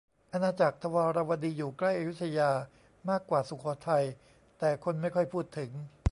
[0.31, 2.51] อาณาจักรทวาราวดี อยู่ใกล้อยุธยา
[3.09, 4.03] มากกว่าสุโขทัย
[4.59, 5.71] แต่คนไม่ค่อยพูดถึง